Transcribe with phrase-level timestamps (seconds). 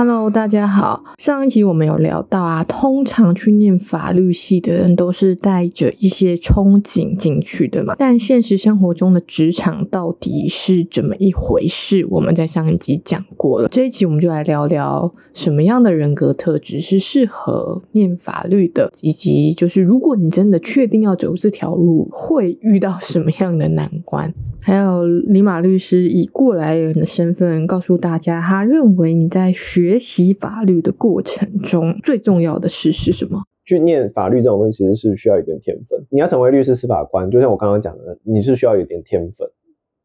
[0.00, 1.02] Hello，大家好。
[1.18, 7.96] 上一集我们有聊到啊，通常去念法律系的人都是带着一些憧憬进去的嘛。
[7.98, 12.06] 但现实生活中的职场到底是怎么一回事？
[12.10, 13.68] 我们在上一集讲过了。
[13.70, 24.32] 这一集我们就来聊聊什么样的人格特质是适合念法律的，以及就是如果你真的确定要走这条路，会遇到什么样的难关？
[24.60, 33.42] 还有李马律师以过来人的身份告诉大家，他认为你在学学习法律的过程中最重要的事是什么？
[33.64, 35.98] 去念法律这种东西其实是需要一点天分。
[36.10, 39.48] 你要成为律师、司法官，就像我刚刚讲的，你是需要有一点天分。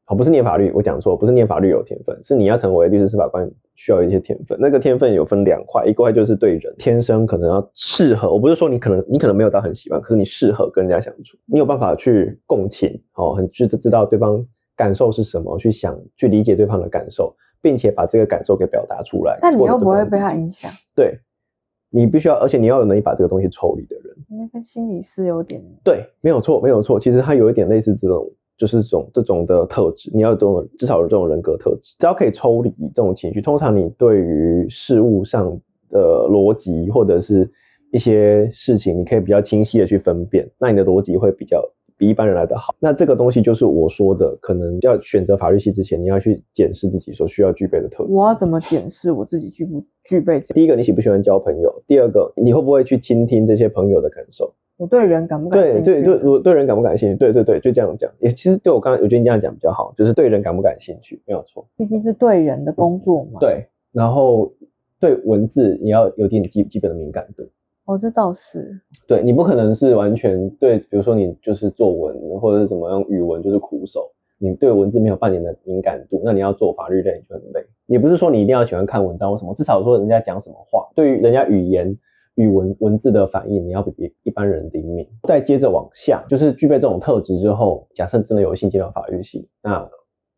[0.05, 4.57] 好，不是念法律，我讲错，不是念法律有天分，是你要成为律师、司法官需要一些天分。
[4.61, 8.31] 那个天分有分两块，一块就是对人天生可能要适合。
[8.31, 14.45] 我不是说你可能你可能没有到很喜欢，可是你适合跟人家相处，你有办法去共情，哦，很知知道对方
[14.77, 19.39] 感受是什么，去想去理解对方的感受，并且把这个感受给表达出来。
[19.41, 20.69] 但你又不会被他影响。
[20.93, 21.17] 对，
[21.89, 24.15] 你必须要，而且你要有能力把这个东西抽离的人。
[24.29, 25.63] 应该跟心理师有点。
[25.83, 26.99] 对，没有错，没有错。
[26.99, 30.11] 其实他有一点类似这种，就是这种这种的特质。
[30.13, 35.57] 你要有这种至少有这种人格特质，只要可以抽离这种情绪，通常你对于事物上
[35.89, 37.49] 的逻辑或者是
[37.91, 41.63] 一些事情，你可以比较清晰的去分辨，那你的逻辑会比较。
[42.03, 48.11] 比一般人来的好，那这个东西就是我说的，可能要选择法律系之前，你要去检视自己所需要具备的特质。
[48.11, 50.41] 我要怎么检视我自己具不具备？
[50.41, 51.83] 第一个，你喜不喜欢交朋友？
[51.87, 54.53] 第二个，你会不会去倾听这些朋友的感受？
[54.75, 55.85] 我对人感不感兴趣？
[55.85, 57.15] 对对对，我对人感不感兴趣？
[57.15, 58.11] 对对对，就这样讲。
[58.19, 61.65] 也其实对我刚刚，我觉得你这样讲比较好，就是对人感不感兴趣，没有错。
[61.77, 63.39] 毕竟是对人的工作嘛。
[63.39, 64.51] 对，然后
[64.99, 67.43] 对文字你要有点基基本的敏感度。
[67.85, 68.79] 哦，这倒是。
[69.07, 77.65] 对，你不可能是完全对，比如说你就是作文或者是怎么样语文就是苦手，你对文字没有半点的敏感度，那你要做法律类就很累。
[77.87, 81.97] 也不是说你一定要喜欢看文章或什么，至少说人家讲什么话，对于人家语言
[82.35, 85.05] 语文文字的反应，你要比一般人灵敏。
[85.23, 89.85] 再接着往下，就是具备这种特质之后，假设真的有幸进到法律系，那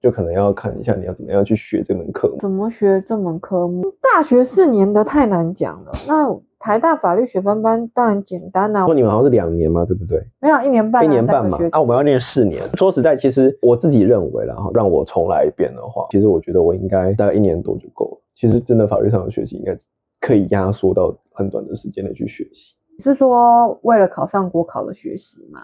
[0.01, 2.38] 就可能要看一下你要怎么样去学这门科目。
[2.39, 3.83] 怎么学这门科目？
[4.01, 5.91] 大学四年的太难讲了。
[6.07, 6.39] 那。
[6.57, 10.19] 台大法律学分班当然简单啊，说你们好像是两年嘛，对不对？
[10.41, 11.59] 没有一年半，一年半嘛。
[11.69, 12.63] 啊，我们要念四年。
[12.73, 18.22] 说实在，其实我自己认为，然后让我重来一遍的话，其实我觉得我应该大概一年多就够了。
[18.33, 19.77] 其实真的法律上的学习应该
[20.19, 22.73] 可以压缩到很短的时间内去学习。
[22.97, 25.59] 是说为了考上国考的学习吗？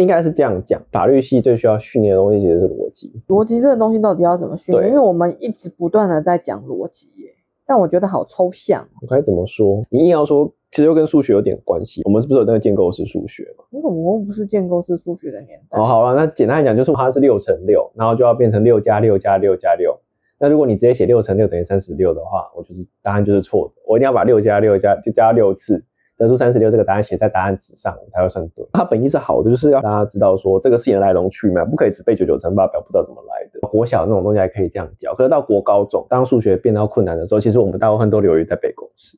[0.00, 0.80] 应该是这样讲。
[0.90, 3.22] 法律系最需要训练的东西其实是逻辑。
[3.28, 4.88] 逻辑这个东西到底要怎么训练？
[4.88, 7.30] 因为我们一直不断的在讲逻辑耶。
[7.66, 8.88] 但我觉得好抽象。
[9.02, 9.84] 我该怎么说？
[9.90, 12.00] 你硬要说，其实又跟数学有点关系。
[12.04, 13.64] 我们是不是有那个建构式数学嘛？
[13.70, 15.78] 因为我们不是建构式数学的年代。
[15.78, 19.94] 哦，好了，那简单来讲，就是它是六乘六，然后就要变成六加六加六加六。
[20.40, 23.82] 那如果你直接写六乘六等于三十六的话，我就是答案就是错的。
[23.86, 25.84] 我一定要把六加六加就加六次。
[26.18, 28.66] 得出三十六这个答案写在答案纸上才会算对。
[28.72, 33.68] 它本意是好的，就是要大家知道说这个事情的来龙去脉，不可以只背九九乘法表，不知道怎么来的。
[33.68, 39.16] 国小那种东西还可以这样教，可是到国高中，当数学变到困难的时候，其实我们大部分都流于在背公式。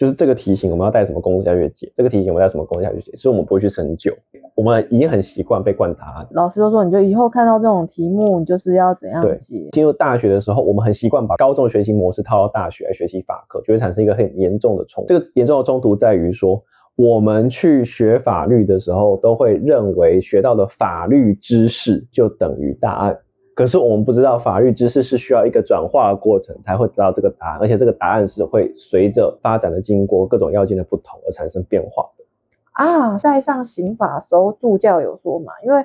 [0.00, 1.92] 就是这个题型，我们要带什么公式下去解？
[1.94, 3.12] 这个题型我们带什么公式下去解？
[3.16, 4.10] 所以我们不会去深究，
[4.54, 6.26] 我们已经很习惯被灌答案。
[6.30, 9.68] 老师都说，你就以后看到这种题目，你就是要怎样解？
[9.72, 15.08] 进入大学的时候，我们很习惯把高中的学习模式套到大学来学习法科，就会产生一个很严重的冲突。
[15.08, 16.64] 这个严重的冲突在于说，
[16.96, 23.18] 我们去学法律的时候，都会认为学到的法律知识就等于答案。
[23.60, 32.24] 可是我们不知道，法律知识是需要一个转化的过程才会得到这个答案，而且这个答案是会随着发展的经过、各种要件的不同而产生变化的。
[32.72, 35.84] 啊，在上刑法的时候，助教有说嘛，因为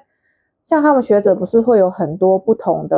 [0.63, 2.97] 像他们学者不是会有很多不同的。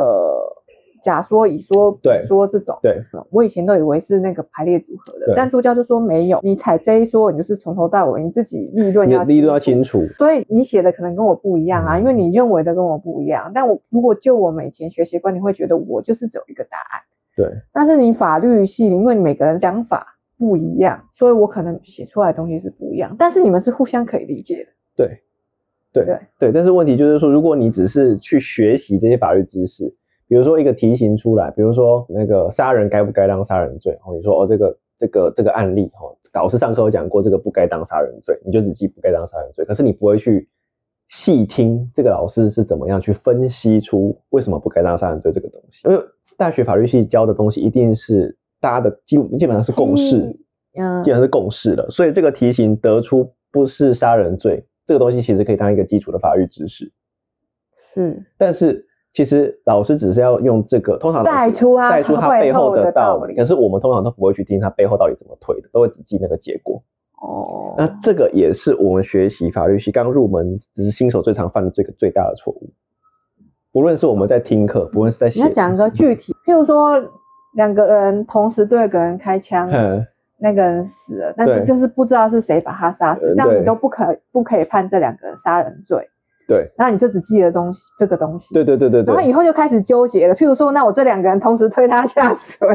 [1.02, 13.50] 甲说乙说丙说这种，对，我以前都以为是那个排列组合的，但助教就说没有，你采这一说，你就是从头到尾你自己立论要立论要清楚，所以你写的可能跟我不一样啊，因为你认为的跟我不一样。
[13.54, 17.00] 但我如果就我们以前学习观，你会觉得我就是只有一个答案，
[17.36, 17.46] 对。
[17.72, 20.06] 但是你法律系，因为你每个人想法
[20.36, 25.22] 不一样，所以我可能写出来的东西是不一样，但是你们是互相可以理解的，对，
[25.92, 26.52] 对，对，对。
[26.52, 29.94] 但是问题就是说，如果你只是去学习这些法律知识。
[30.28, 33.98] 比如说一个题型出来，比如说那个杀人该不该当杀人罪？
[34.04, 39.64] 哦，你说哦，这个这个这个案例，哦，导师上课有讲过，这个不该当杀人罪，你就只记不该当杀人罪。
[39.64, 40.46] 可是你不会去
[41.08, 45.88] 细听这个老师是怎么样去分析出为什么不该当杀人罪这个东西。
[45.88, 46.04] 因为
[46.36, 50.18] 大学法律系教的东西一定是大家的基基本上是共识，
[50.74, 51.88] 嗯，基本上是共识了。
[51.88, 56.92] 所以这个题型得出不是杀人罪这个东西，其实可以当一个基础的法律知识。
[57.94, 58.84] 是，但是。
[59.18, 66.80] 其实老师只是要用这个，通常带出啊带出他背后的道理，可是我们通常都不会去听他背后到底怎么推的，都会只记那个结果。
[67.20, 72.70] 哦，那这个也是我们学习法律系刚入门，只是新手最常犯的这个最大的错误。
[73.72, 76.96] 不论是我们在听课，不论是在写，你要讲个具体，譬如说
[77.56, 80.06] 两个人同时对一个人开枪，嗯，
[80.38, 86.08] 那个人死了，但是就是不知道是谁把他杀死，这样你都不可不可以判这两个人杀人罪。
[86.48, 88.54] 对，那你就只记得东西这个东西。
[88.54, 89.14] 对对对对对。
[89.14, 90.34] 然后以后就开始纠结了。
[90.34, 92.66] 譬如说，那我这两个人同时推他下水，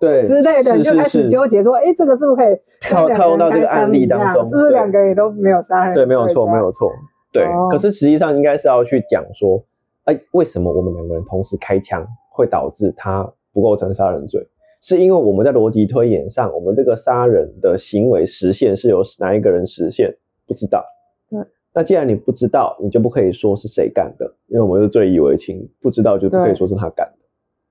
[0.00, 4.48] 对 之类的，你就开始纠结说，哎，这个是不是可以套套用到这个案例当中？
[4.48, 5.94] 是不是两个人也都没有杀人？
[5.94, 6.90] 对，没有错，没有错。
[7.32, 9.64] 对，可是实际上应该是要去讲说，
[10.06, 14.44] 哎，为什么我们两个人同时开枪会导致他不构成杀人罪？
[14.80, 20.12] 是因为我们在逻辑推演上，我们这个杀人的行为实现是由哪一个人实现？
[20.48, 20.84] 不知道。
[21.30, 21.38] 对。
[21.72, 27.19] 那既然你不知道，你就不可以说是谁干的，因为我们是最以为情，不知道就不可以说是他干的，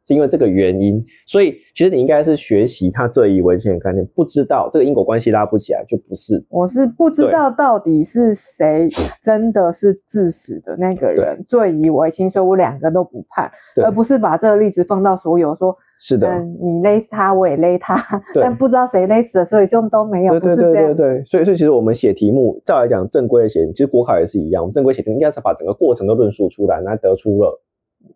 [0.03, 1.03] 是因为这个原因。
[1.25, 6.43] 所以其实你应该是学习他最疑为轻的概念，不知道这个因果关系拉不起来就不是。
[6.49, 8.89] 我是不知道到底是谁
[9.21, 13.49] 真的是致死的那个人，最疑为轻，所以我两个都不判，
[13.83, 15.75] 而不是把这个例子放到所有说。
[16.01, 18.01] 是的，嗯，你勒死他，我也勒他，
[18.35, 20.39] 但不知道谁勒死的，所以就都没有。
[20.39, 27.61] 对对对对对，所以所以其实我们写题目，照来讲正规的写，其实国考也是一样，我们正规写题目应该是把整个过程都论述出来，那得出了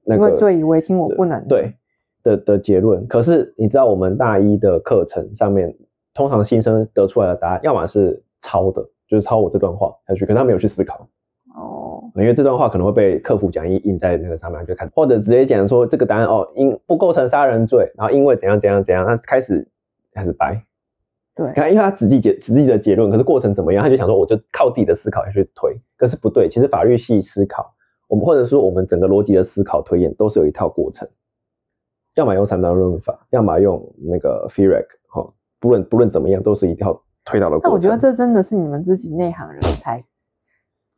[0.04, 1.74] 那个罪疑为轻，我不能对
[2.24, 3.06] 的的结论。
[3.08, 5.76] 可是你知道，我们大一的课程上面，
[6.14, 11.08] 通常新生得出来的答案，要么是抄的，就是抄我这段话下去，可是他没有去思考。
[11.56, 11.80] 哦
[12.16, 19.68] 因为这段话可能会被客服讲义印在那个上面就看，或者直接讲说这个答案哦，因不构成杀人罪，然后因为怎样怎样怎样，他开始
[20.14, 20.64] 开始掰。
[21.34, 27.74] 对，看，因为他只记结只记得结论，可是过程怎么样，他就想说我就靠自己的思考去推，可是不对，其实法律系思考，
[28.14, 31.10] 我们或者说我们整个逻辑的思考推演都是有一套过程，
[32.14, 37.72] 要么用三段论法，要么用那个 FIRAC 哈，不论不论怎么样，都是一套推导的过程。
[37.72, 40.06] 那我觉得这真的是你们自己内行人才。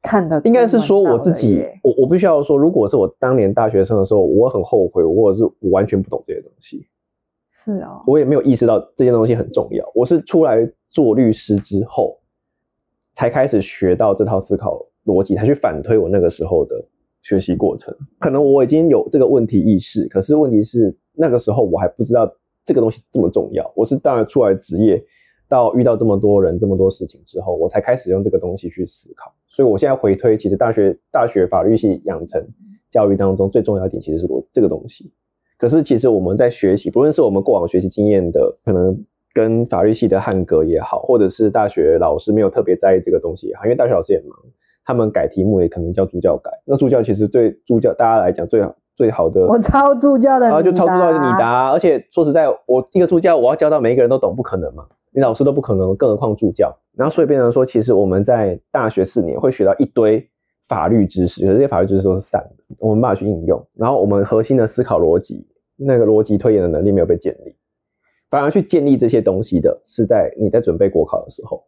[0.01, 6.85] 看的应该是说我自己，我我必须要说，如果是我当年大学生的时候，我很后悔，或者是我完全不懂这些东西。
[7.49, 9.89] 是哦，我也没有意识到这些东西很重要。
[9.95, 12.19] 我是出来做律师之后，
[13.13, 16.75] 才开始学到这套思考逻辑，才去反推我那个时候的
[17.25, 17.91] 学习过程。
[18.19, 22.31] 可能我已经有这个问题意识，可是问题是那个时候我还不知道
[22.63, 23.73] 这个东西这么重要。
[23.75, 25.03] 我是当然出来职业。
[25.47, 29.31] 到遇到这么多人、这么多事情之后，我才开始用这个东西去思考。
[29.47, 32.43] 所以我现在回推，其实大学大学法律系养成
[32.89, 35.13] 教育当中最重要一点，其实是我这个东西。
[35.55, 38.99] 可是其实我们在学习，不论是我们过往学习经验的，可能
[39.35, 44.35] 跟法律系的汉格也好，或者是大学老师没有特别在意这个东西也好，因为大学老师也忙，
[44.85, 46.51] 他们改题目也可能叫助教改。
[46.63, 51.69] 那助教其实对助教大家来讲最好最好的，我抄助教的，然后就抄助教的你答。
[51.71, 54.85] 而且说实在，我一个助教我要教到每一个人都懂，不可能嘛。
[55.11, 56.73] 你老师都不可能，更何况助教。
[56.93, 60.25] 然后所以变成说，其实我们在大学四年会学到一堆
[60.67, 63.65] 法律知识，可是这些法律知识都是散的，我们没办法去应用。
[63.73, 67.55] 然后我们核心的思考逻辑，那个逻辑推演的能力没有被建立，
[68.29, 71.63] 反而去建立这些东西的是在你在准备国考的时候。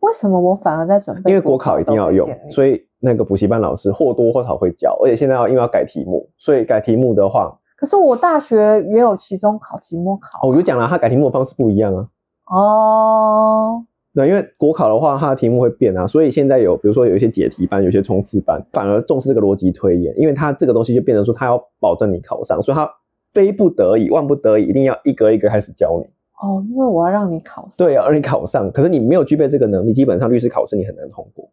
[0.00, 1.30] 为什么我反而在准备？
[1.30, 10.40] 因为国考一定要用，所以那个补习班老师或多或少会教，而且现在要因为要改题目，所以改题目的话，可是我大学也有期中考、期末考、啊。
[10.42, 12.08] 哦，我就讲了，他改题目的方式不一样啊。
[12.46, 22.90] 哦，对，因为国考的话，它的题目会变啊，所以现在有，比如说有一些解题班，有些冲刺班，反而重视这个逻辑推演，因为它这个东西就变成说，它要保证你考上，所以它
[23.32, 26.10] 非不得已、万不得已，一定要一格一格开始教你。
[26.40, 27.74] 哦，因为我要让你考上。
[27.76, 31.50] 对，要让你考上，可是你没有具备这个能力，基本上律师考试你很难通过。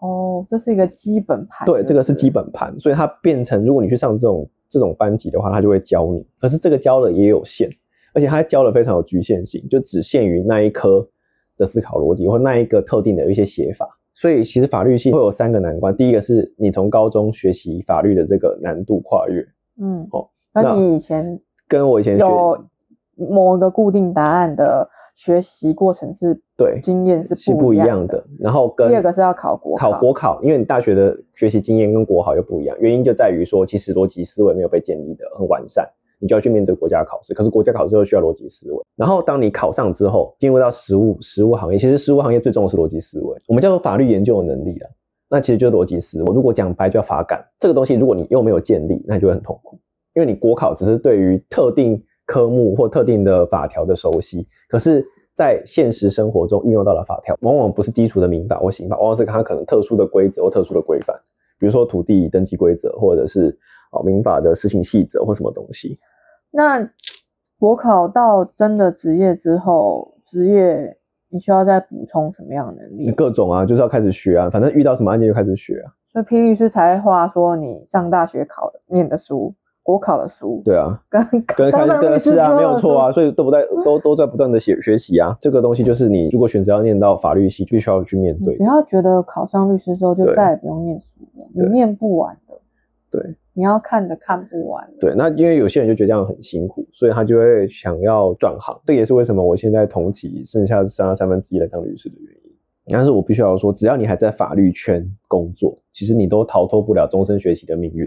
[0.00, 1.66] 哦，这是一个基本盘。
[1.66, 7.68] 对，这个是基本盘，所以它变成，如果你去上这种这种班级的话，他就会教你，可是这个教的也有限。
[8.14, 11.06] 而且他教的非常有局限性，就只限于那一科
[11.56, 13.86] 的思考逻辑或那一个特定的一些写法。
[14.14, 19.46] 所以其实法律系会有三个难关，第一个是你从高中学习法律的这个难度跨越，
[19.80, 22.58] 嗯，哦，那你以前跟我以前有
[23.30, 28.24] 某一个固定答案的学习过程是，对，经验是是不一样的。
[28.38, 35.88] 然后跟第二个是要考国考，考国考，因为你大学的学习经验跟国考又不一样，原因就在于说，其实逻辑思维没有被建立的很完善。
[36.20, 38.84] 你就要去面对国家考试，可是国家考试又需要逻辑思维。
[38.96, 44.90] 然后当你考上之后，进入到实务实务行业，其实实务行业最重要的是逻辑思维，我们叫做法律研究的能力了。
[45.30, 46.20] 那其实就是逻辑思。
[46.24, 49.78] 维如果讲白叫法感，这个东西如果你又没有建立，那就会很痛苦，
[50.14, 55.02] 因为你国考只是对于特定科目或特定的法条的熟悉，可是，
[55.34, 61.16] 在现实生活中运用到的法条，往往不是基础的民法或刑法，往往是它可能特殊的规则或特殊的规范，
[61.58, 63.58] 比如说土地登记规则，或者是
[63.92, 65.96] 哦民法的施行细则或什么东西。
[66.50, 66.90] 那
[67.58, 70.98] 国考到真的职业之后，职业
[71.30, 73.10] 你需要再补充什么样的能力？
[73.12, 75.96] 各种啊，就是要开始学啊，反正遇到什么案件就开始学啊。
[76.12, 79.54] 所以批律师才话说，你上大学考的念的书。
[79.88, 81.26] 国考的书，对啊，跟
[81.56, 81.86] 跟开
[82.18, 85.34] 始是啊，没有错啊，所以都不在 都都在不断的写学习啊。
[85.40, 88.54] 这个东西就是你如果选择要念到法律系，必须要去面对。
[88.58, 91.06] 不要觉得考上律师之后就再也不用念书
[91.38, 92.54] 了，你念不完的。
[93.10, 94.86] 对，你要看的看不完。
[95.00, 98.78] 对，那因为有些人就觉得这样很辛苦，所以他就会想要转行。
[98.84, 102.52] 这也是为什么我现在同期剩下剩下三分之一来当律师的原因。
[102.90, 108.06] 但是我必须要说，只要你还在法律圈工作，其实你都逃脱不了终身学习的命运。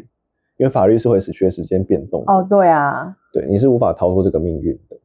[0.61, 4.95] 因为法律是会随时间变动哦，对啊，对，你是无法逃脱这个命运的，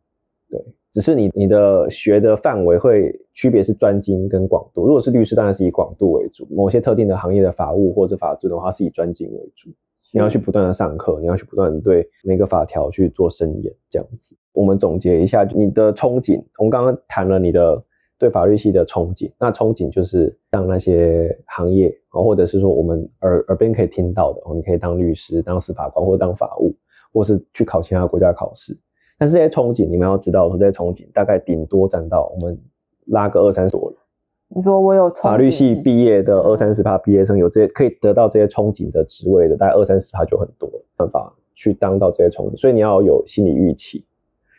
[0.50, 4.84] 对，只是你你的学的范围会区别是专精跟广度。
[4.84, 9.70] 如果是律师，当然是以广度为主；某些特定的行业的法务或者法律的话，是以专精为主。
[10.12, 14.36] 你要去不断的上课，你要去不断的对每个法条去做深研，这样子。
[14.52, 17.82] 我们总结一下你的憧憬，我们刚刚谈了你的。
[18.18, 26.74] 对法律系的憧憬，那憧憬就是让那些行业，或者是说我们耳耳边可以听到的，你可以当律师、当司法官，或者当法务，
[27.12, 28.76] 或是去考其他国家考试。
[29.18, 32.58] 但是这些憧憬，你们要知道，说这些憧憬大概顶多占到我们
[33.06, 33.94] 拉个二三十了。
[34.48, 44.04] 你说我有法律系毕业的二三十趴毕业生，有这些可以得到这些憧憬的职位的，大概二三十趴就很多了，办法去当到这些憧憬，所以你要有心理预期。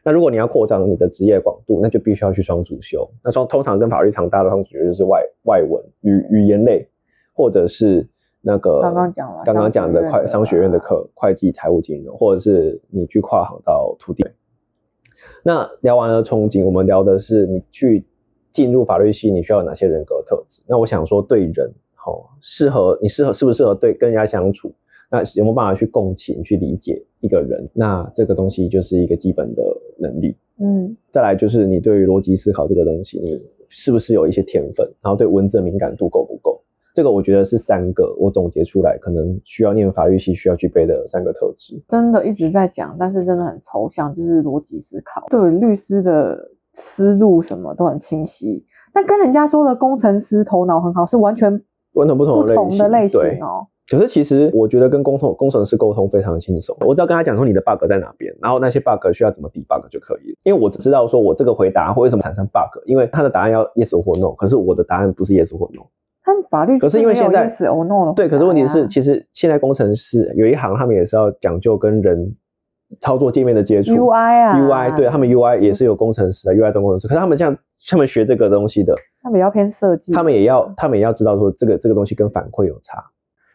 [0.07, 3.05] 那如果你要扩张你的职业广度，那就必须要去双主修。
[3.21, 6.87] 那双通常跟法律常搭的双主修就是外外文语语言类，
[7.33, 8.07] 或者是
[8.39, 14.25] 那个刚刚讲了刚刚讲的会商学院的课，会计、财务、金融，或者是你去跨行到土地。
[15.43, 18.07] 那聊完了憧憬，我们聊的是你去
[18.53, 20.63] 进入法律系，你需要有哪些人格特质？
[20.65, 24.73] 那我想说，对人好适合你适合适不适合对跟人家相处？
[25.09, 27.69] 那有没有办法去共情、去理解一个人？
[27.73, 29.63] 那这个东西就是一个基本的
[29.97, 30.35] 能力。
[30.59, 34.85] 嗯，再来就是你对于逻辑思考这个东西，你是不是有一些天分？
[35.01, 36.61] 然后对文字的敏感度够不够？
[36.93, 41.79] 这个我觉得是三个我总结出来，可能需要念法律系需要具备的三个特质。
[41.87, 45.23] 真的一直在讲，但是真的很抽象，就是逻辑思考。
[45.29, 51.51] 对律师的思路什么都很清晰，但跟人家说的工程师头脑很好是完全
[51.93, 52.47] 完全不同
[52.77, 53.67] 的类型哦。
[53.89, 60.35] 可是其实我觉得跟工程工程师沟通非常的轻松，我只要跟他讲说你的 bug 在哪边，然后那些 bug 需要怎么 debug 就可以了。
[60.43, 65.83] 因为我只知道说我这个回答会为什么产生 bug，因为他的答案要 yes 或 no，可是我的答案不是 yes 或 no。
[66.21, 72.35] 他法律可是因为现在 yes or no 对，可是问题是其实现在工程师有一行他们也是要讲究跟人
[72.99, 77.57] 操作界面的接触，UI 啊，UI 对他们 UI 也是有工程师啊，UI 端工程师，可是他们像
[77.89, 83.01] 他们学这个东西的，他们也要偏设计，他们也要他们也要知道说这个这个东西跟反馈有差。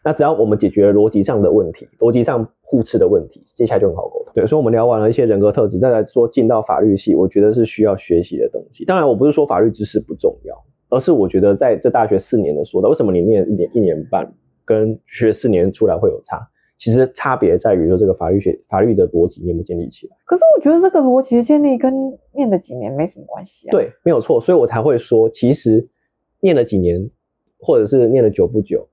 [0.03, 4.33] 那只要我们解决了逻辑上的问题，逻辑上互斥的问题，接下来就很好沟通。
[4.35, 8.83] 对，所以我们聊完了一些人格特质，再来说进到法律系，我觉得是需要学习的东西。
[8.83, 10.55] 当然，我不是说法律知识不重要，
[10.89, 14.29] 而是我觉得在这大学四年的说的，为什么你念一年一年半
[14.65, 16.45] 跟学四年出来会有差？
[16.77, 20.17] 其实差别在于说这个法律学法律的逻辑你有没有建立起来。
[20.25, 21.93] 可是我觉得这个逻辑的建立跟
[22.33, 23.71] 念了几年没什么关系啊。
[23.71, 25.87] 对，没有错，所以我才会说，其实
[26.41, 27.09] 念了几年，
[27.57, 28.85] 或者是念了久不久。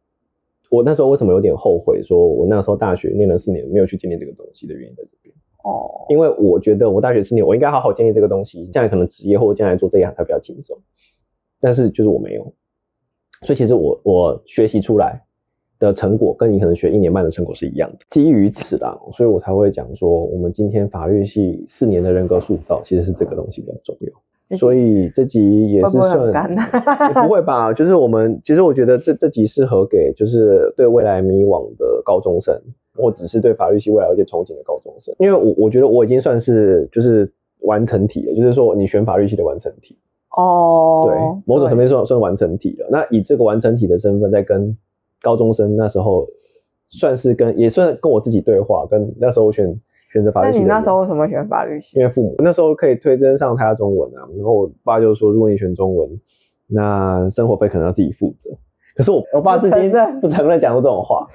[0.70, 2.02] 我那时候为什么有点后悔？
[2.02, 5.34] 说我那时候大学念了四年没有去建立这个东西的原因在这边
[5.64, 10.78] 哦，因为我觉得我大学四年我应该好好建立这个东西，将来可能职业或者将来做这一行才比较轻松。
[11.60, 12.42] 但是就是我没有，
[13.42, 15.20] 所以其实我我学习出来
[15.78, 17.98] 的成果跟你可能学一年半的成果是一样的。
[18.08, 24.12] 基于此啦，所以我才会讲说，我们今天法律系四年的人格塑造其实是这个东西比较重要。
[24.56, 26.32] 所以这集也是算会不会
[27.08, 27.70] 也不会吧？
[27.74, 32.54] 就是我们其实我觉得这这集适合给就是对未来迷惘的高中生，
[32.96, 35.14] 或只是对法律系未来有些憧憬的高中生。
[35.18, 39.96] 因为我我觉得我已经算是就是完成体了，就是说你选法律系的完成体
[40.36, 41.04] 哦。
[41.06, 41.16] 对，
[41.46, 42.88] 某种层面算算完成体了。
[42.90, 44.76] 那以这个完成体的身份，在跟
[45.22, 46.26] 高中生那时候
[46.88, 49.80] 算是跟也算跟我自己对话，跟那时候我选。
[50.12, 50.58] 选择法律系。
[50.58, 51.98] 那你那时候为什么选法律系？
[51.98, 56.08] 因为父母那时候可以推甄上台大中文啊，然后我爸就说，如果你选中文，
[56.68, 58.50] 那生活费可能要自己负责。
[58.96, 59.90] 可是我我爸至今
[60.20, 61.26] 不承认讲过这种话。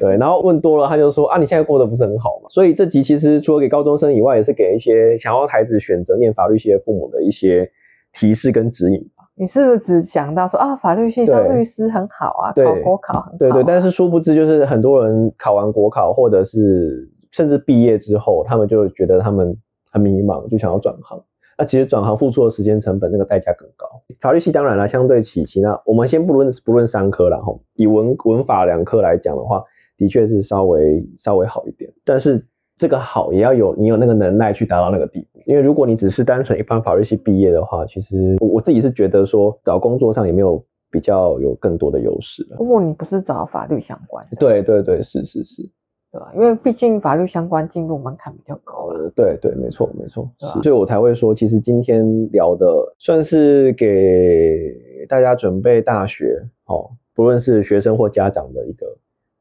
[0.00, 2.48] 对，然后问多了，他就说啊，你现在过得不是很好嘛？
[2.50, 7.70] 所以这集其实除了给高中生以外，也是给一些想要孩子选择念法律系的父母的一些
[8.12, 9.24] 提示跟指引吧。
[9.36, 13.36] 你是不是只想到说啊，法律系当律师很好啊，对考国考很好、啊？
[13.38, 17.08] 对对，但是殊不知，就是很多人考完国考，或者是
[17.38, 19.56] 甚至毕业之后，他们就觉得他们
[19.92, 21.22] 很迷茫，就想要转行。
[21.56, 23.86] 那其实转行付出的时间成本，那个代价更高。
[24.18, 29.62] 法律系当然了，相对起其他，我们先不论不论三科了哈，以文文法两科来讲的话，
[29.96, 31.88] 的确是稍微稍微好一点。
[32.04, 32.44] 但是
[32.76, 35.40] 这个好也要有你有那个能耐去达到那个地步。
[35.46, 42.56] 因为如果你只是单纯一般法律系毕业的话，其实我我自己是觉得说找工作上也没有比较有更多的优势了。
[42.58, 45.70] 如果你不是找法律相关的，对对对，是是是。
[46.18, 46.32] 对吧？
[46.34, 49.10] 因为毕竟法律相关进入门槛比较高了。
[49.14, 50.28] 对对，没错没错。
[50.40, 52.66] 是，所以我才会说，其实今天聊的
[52.98, 58.86] 算是给大家准备大学哦，不论是学生或家长的一个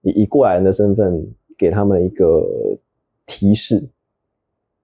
[0.02, 1.26] 以以过来人的身份，
[1.58, 2.46] 给他们一个
[3.26, 3.90] 提示。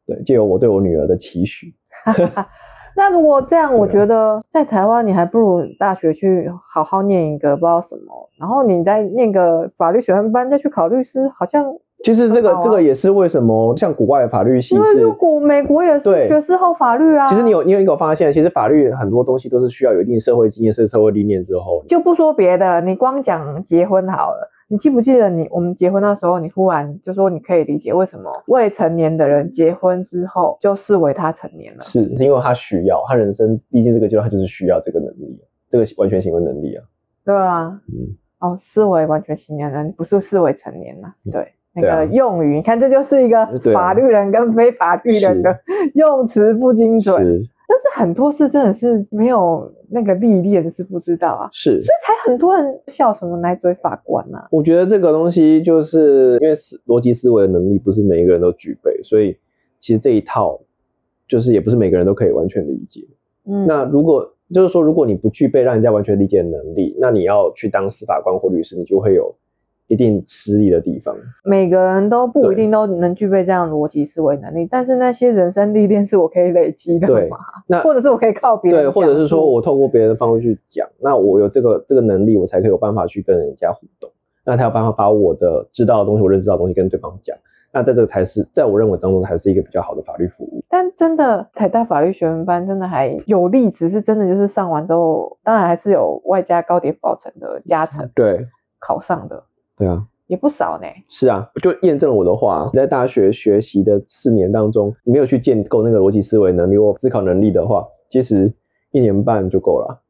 [0.05, 1.73] 对，借由我对我女儿的期许。
[2.95, 17.25] 那如果这样，我觉得在台湾，你还不如大学去好好念一个不知道什么，然后你再念个法律学院班，再去考律师，好像其实这个这个也是为什么像国外的法律系是，因为如果美国也是学士后法律啊。
[17.27, 21.83] 其实你有你有一个发现，其实法律很多东西都是需要有一定社会经验、社社会历练之后。
[21.87, 24.49] 就不说别的，你光讲结婚好了。
[24.69, 31.83] 你记不记得你我们结婚那时候，你忽然就说你可以理解为什么未成年的人结婚之后就视为他成年了？
[31.83, 36.83] 是，是因为他需要，他人生历经这个阶段，他就是需要这个能力，这个完全行为能力啊。
[37.23, 41.13] 对啊，嗯，哦，视为完全行为能力，不是视为成年了。
[41.31, 45.57] 对，那个用语，你看这就是一个法律人跟非法律人的
[45.95, 47.23] 用词不精准。
[47.23, 47.49] 是。
[47.65, 54.47] 但是很多事真的是没有那个历练是不知道啊，是，所以才很多人笑什么奶嘴法官啊。
[54.51, 56.53] 我觉得这个东西就是因为
[56.85, 59.35] 逻辑思维的能力不是每一个人都具备，所以
[59.79, 60.59] 其实这一套
[61.27, 63.01] 就是也不是每个人都可以完全理解。
[63.47, 69.33] 嗯，那如果就是说，如果你不具备让人家完全理解的能力，那你要去当司法官或律师，你就会有。
[69.93, 77.37] 一定吃力的地方，每个人都不一定都能具备这样逻辑思维能力，但是那些人生历练是我可以累积的嘛？
[77.67, 84.09] 那或者是我可以靠别人，对，或者是说我透过别人的方式去讲，那我有这个这个能力，我才可以有办法去跟人家互动，
[84.43, 87.37] 那才有办法把我的知道的东西，我认知到的东西跟对方讲，
[87.71, 90.63] 那在这个才是在我认为当中还是一个比较好的法律服务。
[90.69, 98.47] 但真的台大法律学院班真的还有例子，是真的就是上完之后，当然还是有外加高点保成的加成，对，
[98.79, 99.43] 考上的。
[99.77, 100.87] 对啊，也不少呢。
[101.07, 108.53] 是啊，就验证了我的话，你在大学学习的四年当中，没有去建构那个逻辑思维能力或思考能力的话，其实
[108.91, 110.01] 一年半就够了。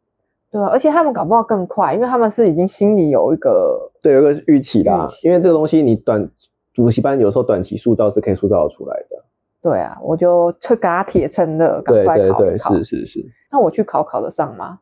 [0.51, 5.07] 对啊，而且他们搞不好更快，因为他们是已经心里有一个对，有一个预期啦。
[5.23, 6.29] 因为这个东西，你短
[6.75, 9.23] 补习班有时候短期塑造是可以塑造出来的。
[9.61, 12.39] 对啊，我就去打铁趁热，赶快考考。
[12.39, 13.25] 对对对，是是是。
[13.51, 14.77] 那我去考考得上吗？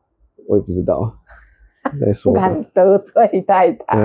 [0.48, 1.02] 我也不知道。
[2.24, 3.96] 不敢得罪太太，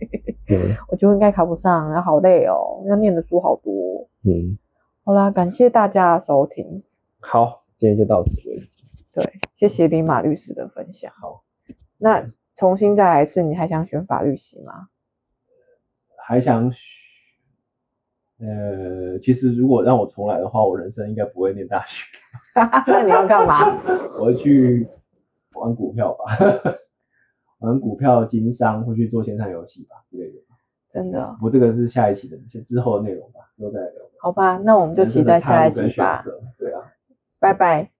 [0.48, 4.08] 嗯，我觉得应该考不上，然后好累哦，要念的书好多。
[4.24, 4.58] 嗯，
[5.04, 6.82] 好啦，感谢大家的收听。
[7.20, 8.82] 好，今天就到此为止。
[9.12, 9.24] 对，
[9.56, 11.10] 谢谢李马律师的分享。
[11.12, 11.42] 好，
[11.98, 14.88] 那重新再来一次，你还想选法律系吗？
[16.26, 16.80] 还想选？
[18.38, 22.04] 呃，其实如果让我重来的话，我人生应该不会念大学。
[22.86, 23.80] 那你要干嘛？
[24.20, 24.86] 我会去
[25.54, 26.36] 玩股票吧。
[27.58, 30.38] 玩股票、经商，或去做线上游戏吧之类的。
[30.92, 34.02] 真的，我这个是下一期的，是之后的内容吧，都在聊。
[34.20, 36.24] 好吧，那我们就期待下一期吧。
[36.58, 36.80] 对啊，
[37.38, 37.95] 拜拜。